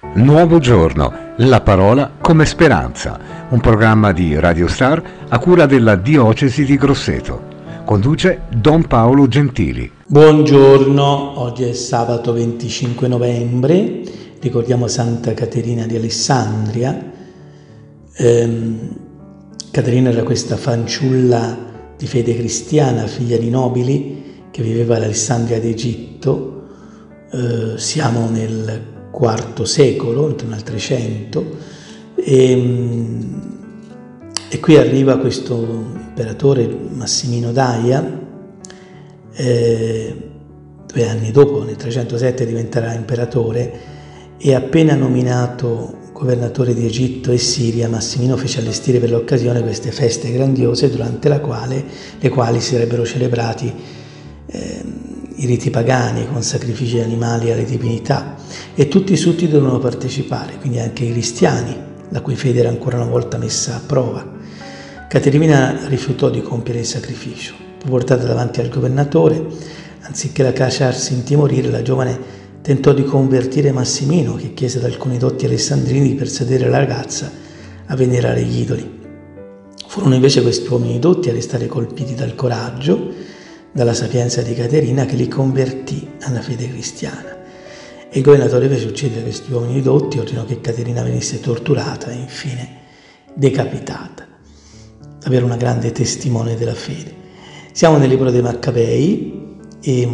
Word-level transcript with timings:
Nuovo 0.00 0.60
giorno, 0.60 1.12
la 1.38 1.60
parola 1.60 2.12
come 2.20 2.46
speranza, 2.46 3.18
un 3.48 3.58
programma 3.58 4.12
di 4.12 4.38
Radio 4.38 4.68
Star 4.68 5.02
a 5.28 5.38
cura 5.40 5.66
della 5.66 5.96
Diocesi 5.96 6.64
di 6.64 6.76
Grosseto. 6.76 7.42
Conduce 7.84 8.42
Don 8.48 8.86
Paolo 8.86 9.26
Gentili. 9.26 9.90
Buongiorno, 10.06 11.40
oggi 11.40 11.64
è 11.64 11.72
sabato 11.72 12.32
25 12.32 13.08
novembre, 13.08 14.02
ricordiamo 14.38 14.86
Santa 14.86 15.34
Caterina 15.34 15.84
di 15.84 15.96
Alessandria. 15.96 17.12
Ehm, 18.18 18.96
Caterina 19.72 20.10
era 20.10 20.22
questa 20.22 20.56
fanciulla 20.56 21.58
di 21.96 22.06
fede 22.06 22.36
cristiana, 22.36 23.08
figlia 23.08 23.36
di 23.36 23.50
nobili, 23.50 24.44
che 24.52 24.62
viveva 24.62 24.94
ad 24.94 25.02
Alessandria 25.02 25.58
d'Egitto. 25.58 26.66
Eh, 27.32 27.78
siamo 27.78 28.28
nel 28.30 28.96
IV 29.12 29.62
secolo, 29.62 30.28
intorno 30.28 30.54
al 30.54 30.62
300, 30.62 31.56
e, 32.14 32.98
e 34.48 34.60
qui 34.60 34.76
arriva 34.76 35.18
questo 35.18 35.56
imperatore 35.94 36.66
Massimino 36.66 37.52
Daia, 37.52 38.26
eh, 39.34 40.16
due 40.86 41.08
anni 41.08 41.30
dopo, 41.30 41.62
nel 41.64 41.76
307, 41.76 42.46
diventerà 42.46 42.94
imperatore 42.94 43.96
e 44.38 44.54
appena 44.54 44.94
nominato 44.94 45.96
governatore 46.12 46.74
di 46.74 46.84
Egitto 46.84 47.30
e 47.30 47.38
Siria, 47.38 47.88
Massimino 47.88 48.36
fece 48.36 48.58
allestire 48.58 48.98
per 48.98 49.10
l'occasione 49.10 49.62
queste 49.62 49.92
feste 49.92 50.32
grandiose 50.32 50.90
durante 50.90 51.28
quale, 51.40 51.84
le 52.18 52.28
quali 52.28 52.60
si 52.60 52.72
sarebbero 52.72 53.04
celebrati 53.04 53.72
eh, 54.46 54.82
i 55.40 55.46
riti 55.46 55.70
pagani 55.70 56.26
con 56.26 56.42
sacrifici 56.42 56.98
animali 56.98 57.52
alle 57.52 57.64
divinità 57.64 58.34
e 58.74 58.88
tutti 58.88 59.12
i 59.12 59.16
sudditi 59.16 59.48
dovevano 59.48 59.78
partecipare, 59.78 60.56
quindi 60.58 60.80
anche 60.80 61.04
i 61.04 61.12
cristiani, 61.12 61.76
la 62.08 62.20
cui 62.20 62.34
fede 62.34 62.60
era 62.60 62.68
ancora 62.68 62.96
una 62.96 63.10
volta 63.10 63.38
messa 63.38 63.76
a 63.76 63.80
prova. 63.84 64.36
Caterina 65.08 65.86
rifiutò 65.86 66.28
di 66.28 66.42
compiere 66.42 66.80
il 66.80 66.86
sacrificio. 66.86 67.54
Portata 67.86 68.26
davanti 68.26 68.60
al 68.60 68.68
governatore, 68.68 69.46
anziché 70.02 70.42
lasciarsi 70.42 71.14
intimorire, 71.14 71.70
la 71.70 71.82
giovane 71.82 72.18
tentò 72.60 72.92
di 72.92 73.04
convertire 73.04 73.70
Massimino, 73.70 74.34
che 74.34 74.52
chiese 74.54 74.78
ad 74.78 74.84
alcuni 74.84 75.18
dotti 75.18 75.46
alessandrini 75.46 76.08
di 76.08 76.14
persuadere 76.14 76.68
la 76.68 76.78
ragazza 76.78 77.30
a 77.86 77.94
venerare 77.94 78.42
gli 78.42 78.60
idoli. 78.60 78.96
Furono 79.86 80.14
invece 80.14 80.42
questi 80.42 80.68
uomini 80.68 80.98
dotti 80.98 81.30
a 81.30 81.32
restare 81.32 81.66
colpiti 81.66 82.14
dal 82.14 82.34
coraggio, 82.34 83.27
dalla 83.72 83.94
sapienza 83.94 84.42
di 84.42 84.54
Caterina 84.54 85.04
che 85.04 85.16
li 85.16 85.28
convertì 85.28 86.08
alla 86.22 86.40
fede 86.40 86.68
cristiana. 86.68 87.36
E 88.10 88.18
il 88.18 88.24
governatore 88.24 88.68
fece 88.68 88.86
uccidere 88.86 89.22
questi 89.22 89.52
uomini 89.52 89.82
dotti, 89.82 90.18
ordinò 90.18 90.44
che 90.44 90.60
Caterina 90.60 91.02
venisse 91.02 91.40
torturata 91.40 92.10
e 92.10 92.14
infine 92.14 92.76
decapitata. 93.34 94.26
Davvero 95.20 95.44
una 95.44 95.56
grande 95.56 95.92
testimone 95.92 96.56
della 96.56 96.74
fede. 96.74 97.14
Siamo 97.72 97.98
nel 97.98 98.08
libro 98.08 98.30
dei 98.30 98.40
Maccabei 98.40 99.56
e, 99.80 100.08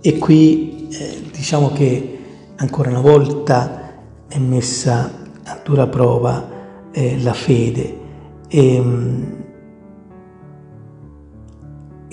e 0.00 0.18
qui 0.18 0.88
eh, 0.90 1.22
diciamo 1.30 1.70
che 1.70 2.18
ancora 2.56 2.90
una 2.90 3.00
volta 3.00 3.92
è 4.28 4.38
messa 4.38 5.20
a 5.44 5.60
dura 5.62 5.86
prova 5.86 6.48
eh, 6.90 7.20
la 7.22 7.32
fede. 7.32 7.98
E, 8.48 8.82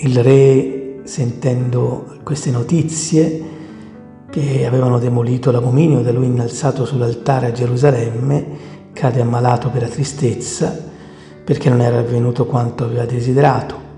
il 0.02 0.22
re, 0.22 1.00
sentendo 1.04 2.18
queste 2.22 2.50
notizie, 2.50 3.58
che 4.30 4.64
avevano 4.64 4.98
demolito 4.98 5.50
l'abominio 5.50 6.02
da 6.02 6.12
lui 6.12 6.26
innalzato 6.26 6.84
sull'altare 6.84 7.48
a 7.48 7.52
Gerusalemme, 7.52 8.46
cade 8.92 9.20
ammalato 9.20 9.68
per 9.70 9.82
la 9.82 9.88
tristezza 9.88 10.88
perché 11.44 11.68
non 11.68 11.80
era 11.80 11.98
avvenuto 11.98 12.46
quanto 12.46 12.84
aveva 12.84 13.04
desiderato. 13.04 13.88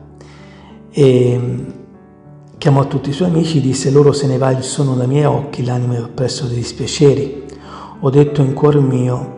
E 0.90 1.40
chiamò 2.56 2.86
tutti 2.86 3.10
i 3.10 3.12
suoi 3.12 3.28
amici, 3.28 3.60
disse 3.60 3.90
loro 3.90 4.12
se 4.12 4.26
ne 4.26 4.38
va 4.38 4.50
il 4.50 4.62
sonno 4.62 4.94
dai 4.94 5.06
miei 5.06 5.24
occhi, 5.24 5.64
l'anima 5.64 5.96
è 5.96 6.02
oppresso 6.02 6.46
dei 6.46 6.56
dispiaceri. 6.56 7.44
Ho 8.00 8.10
detto 8.10 8.40
in 8.40 8.54
cuore 8.54 8.80
mio, 8.80 9.36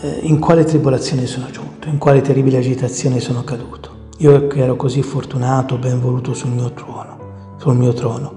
eh, 0.00 0.20
in 0.22 0.38
quale 0.38 0.64
tribolazione 0.64 1.26
sono 1.26 1.50
giunto, 1.50 1.88
in 1.88 1.98
quale 1.98 2.22
terribile 2.22 2.58
agitazione 2.58 3.20
sono 3.20 3.44
caduto. 3.44 3.97
Io 4.20 4.48
che 4.48 4.58
ero 4.58 4.74
così 4.74 5.00
fortunato, 5.00 5.78
ben 5.78 6.00
voluto 6.00 6.34
sul 6.34 6.50
mio 6.50 6.72
trono, 6.72 7.54
sul 7.56 7.76
mio 7.76 7.92
trono. 7.92 8.34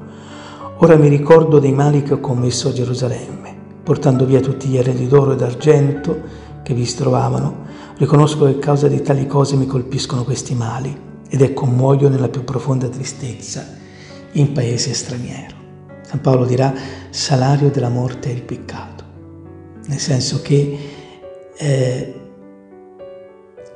Ora 0.77 0.95
mi 0.95 1.07
ricordo 1.07 1.57
dei 1.57 1.71
mali 1.71 2.03
che 2.03 2.13
ho 2.13 2.19
commesso 2.19 2.67
a 2.67 2.71
Gerusalemme, 2.71 3.55
portando 3.81 4.25
via 4.25 4.41
tutti 4.41 4.67
gli 4.67 4.77
eredi 4.77 5.07
d'oro 5.07 5.31
e 5.31 5.35
d'argento 5.37 6.21
che 6.61 6.75
vi 6.75 6.85
trovavano. 6.85 7.65
Riconosco 7.97 8.45
che 8.45 8.51
a 8.51 8.59
causa 8.59 8.87
di 8.87 9.01
tali 9.01 9.25
cose 9.25 9.55
mi 9.55 9.65
colpiscono 9.65 10.23
questi 10.23 10.53
mali 10.53 10.95
ed 11.27 11.41
ecco 11.41 11.65
muoio 11.65 12.09
nella 12.09 12.29
più 12.29 12.43
profonda 12.43 12.87
tristezza 12.87 13.65
in 14.33 14.51
paese 14.51 14.93
straniero. 14.93 15.55
San 16.03 16.21
Paolo 16.21 16.45
dirà 16.45 16.75
salario 17.09 17.71
della 17.71 17.89
morte 17.89 18.29
è 18.29 18.33
il 18.33 18.43
peccato, 18.43 19.03
nel 19.87 19.99
senso 19.99 20.43
che 20.43 20.77
eh, 21.57 22.20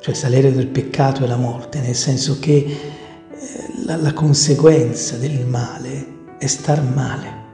cioè 0.00 0.14
salario 0.14 0.52
del 0.52 0.68
peccato 0.68 1.24
è 1.24 1.26
la 1.26 1.36
morte, 1.36 1.80
nel 1.80 1.94
senso 1.94 2.38
che 2.38 2.54
eh, 2.54 2.76
la, 3.84 3.96
la 3.96 4.12
conseguenza 4.12 5.16
del 5.16 5.44
male 5.44 6.06
è 6.38 6.46
star 6.46 6.82
male. 6.82 7.44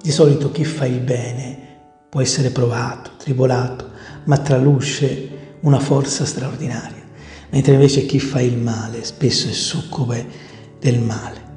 Di 0.00 0.10
solito 0.10 0.50
chi 0.50 0.64
fa 0.64 0.86
il 0.86 1.00
bene 1.00 1.58
può 2.08 2.20
essere 2.20 2.50
provato, 2.50 3.12
tribolato, 3.16 3.88
ma 4.24 4.38
traluce 4.38 5.28
una 5.60 5.80
forza 5.80 6.24
straordinaria, 6.24 7.02
mentre 7.50 7.74
invece 7.74 8.06
chi 8.06 8.18
fa 8.20 8.40
il 8.40 8.56
male 8.56 9.04
spesso 9.04 9.48
è 9.48 9.52
succube 9.52 10.26
del 10.78 11.00
male. 11.00 11.48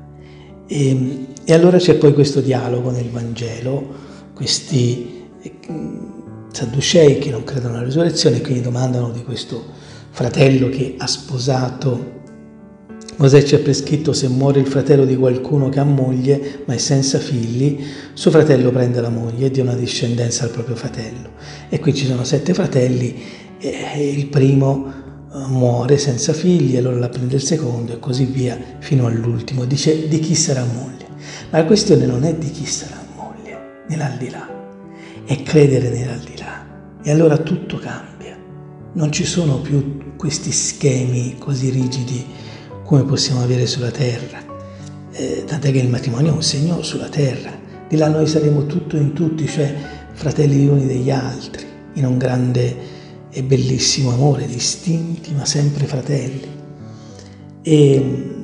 E, 0.68 1.28
e 1.44 1.54
allora 1.54 1.78
c'è 1.78 1.96
poi 1.96 2.14
questo 2.14 2.42
dialogo 2.42 2.90
nel 2.90 3.10
Vangelo, 3.10 3.94
questi 4.34 5.28
eh, 5.42 5.60
sadducei 6.52 7.20
che 7.20 7.30
non 7.30 7.44
credono 7.44 7.76
alla 7.76 7.86
risurrezione, 7.86 8.42
quindi 8.42 8.62
domandano 8.62 9.12
di 9.12 9.24
questo 9.24 9.82
fratello 10.14 10.70
che 10.70 10.94
ha 10.96 11.08
sposato. 11.08 12.12
Mosè 13.16 13.42
ci 13.44 13.56
ha 13.56 13.60
prescritto 13.60 14.14
se 14.14 14.28
muore 14.28 14.60
il 14.60 14.68
fratello 14.68 15.06
di 15.06 15.16
qualcuno 15.16 15.70
che 15.70 15.80
ha 15.80 15.84
moglie 15.84 16.62
ma 16.66 16.76
è 16.76 16.78
senza 16.78 17.18
figli, 17.18 17.84
suo 18.14 18.30
fratello 18.30 18.70
prende 18.70 19.02
la 19.02 19.10
moglie 19.10 19.48
e 19.48 19.52
dia 19.52 19.64
una 19.64 19.74
discendenza 19.74 20.44
al 20.44 20.52
proprio 20.52 20.76
fratello. 20.76 21.32
E 21.68 21.80
qui 21.80 21.96
ci 21.96 22.06
sono 22.06 22.24
sette 22.24 22.54
fratelli 22.54 23.22
e 23.58 24.10
il 24.12 24.28
primo 24.28 24.86
eh, 25.34 25.38
muore 25.48 25.98
senza 25.98 26.32
figli, 26.32 26.78
allora 26.78 26.98
la 26.98 27.10
prende 27.10 27.36
il 27.36 27.44
secondo 27.44 27.94
e 27.94 28.00
così 28.00 28.26
via 28.26 28.58
fino 28.80 29.08
all'ultimo. 29.08 29.66
Dice 29.66 30.08
di 30.08 30.20
chi 30.20 30.36
sarà 30.36 30.64
moglie. 30.64 31.08
Ma 31.50 31.58
la 31.58 31.66
questione 31.66 32.06
non 32.06 32.24
è 32.24 32.36
di 32.36 32.52
chi 32.52 32.66
sarà 32.66 33.04
moglie 33.16 33.86
nell'aldilà, 33.88 34.48
è 35.26 35.42
credere 35.42 35.90
nell'aldilà. 35.90 37.02
E 37.02 37.12
allora 37.12 37.38
tutto 37.38 37.78
cambia 37.78 38.14
non 38.94 39.12
ci 39.12 39.26
sono 39.26 39.58
più 39.58 39.93
questi 40.24 40.54
schemi 40.54 41.36
così 41.38 41.70
rigidi 41.70 42.26
come 42.86 43.04
possiamo 43.04 43.42
avere 43.42 43.66
sulla 43.66 43.92
terra. 43.92 44.42
Eh, 45.12 45.44
tant'è 45.46 45.70
che 45.70 45.80
il 45.80 45.90
matrimonio 45.90 46.32
è 46.32 46.34
un 46.34 46.42
segno 46.42 46.82
sulla 46.82 47.10
terra. 47.10 47.52
Di 47.90 47.98
là 47.98 48.08
noi 48.08 48.26
saremo 48.26 48.66
tutto 48.66 48.96
in 48.96 49.12
tutti, 49.12 49.46
cioè 49.46 49.76
fratelli 50.14 50.56
gli 50.56 50.68
uni 50.68 50.88
degli 50.88 51.12
altri, 51.12 51.66
in 51.96 52.06
un 52.06 52.18
grande 52.18 52.74
e 53.32 53.44
bellissimo 53.44 54.14
amore, 54.14 54.48
distinti 54.48 55.34
ma 55.34 55.44
sempre 55.44 55.88
fratelli. 55.88 56.48
E, 57.62 58.36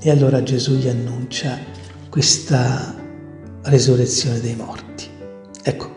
e 0.00 0.10
allora 0.10 0.42
Gesù 0.42 0.72
gli 0.76 0.88
annuncia 0.88 1.58
questa 2.08 2.94
resurrezione 3.64 4.40
dei 4.40 4.54
morti. 4.54 5.06
Ecco, 5.64 5.96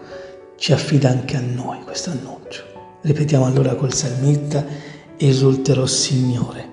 ci 0.57 0.73
affida 0.73 1.07
anche 1.07 1.37
a 1.37 1.41
noi 1.41 1.81
questo 1.85 2.09
annuncio. 2.09 2.65
Ripetiamo 3.03 3.45
allora 3.45 3.75
col 3.75 3.93
salmista, 3.93 4.91
esulterò 5.27 5.85
Signore 5.85 6.71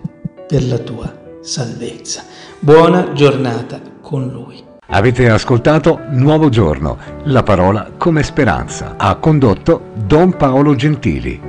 per 0.49 0.67
la 0.67 0.79
tua 0.79 1.39
salvezza. 1.41 2.25
Buona 2.59 3.13
giornata 3.13 3.81
con 4.01 4.29
Lui. 4.29 4.61
Avete 4.89 5.31
ascoltato 5.31 6.01
Nuovo 6.11 6.49
Giorno, 6.49 6.99
la 7.25 7.45
parola 7.45 7.93
come 7.97 8.25
speranza. 8.25 8.97
Ha 8.97 9.15
condotto 9.17 9.93
Don 10.05 10.37
Paolo 10.37 10.75
Gentili. 10.75 11.41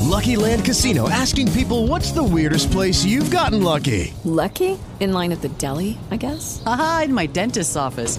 Lucky 0.00 0.34
Land 0.34 0.64
Casino 0.64 1.08
asking 1.08 1.50
people 1.52 1.86
what's 1.86 2.12
the 2.12 2.22
weirdest 2.22 2.72
place 2.72 3.04
you've 3.04 3.30
gotten 3.30 3.62
lucky? 3.62 4.12
Lucky? 4.24 4.76
In 4.98 5.12
line 5.12 5.32
at 5.32 5.40
the 5.42 5.50
deli, 5.58 5.96
I 6.10 6.16
guess? 6.16 6.60
Aha, 6.66 7.02
in 7.04 7.14
my 7.14 7.26
dentist's 7.26 7.76
office. 7.76 8.18